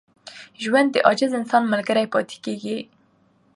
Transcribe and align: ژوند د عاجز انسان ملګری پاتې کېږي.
ژوند 0.63 0.87
د 0.91 0.95
عاجز 1.07 1.31
انسان 1.39 1.63
ملګری 1.73 2.05
پاتې 2.13 2.37
کېږي. 2.45 2.77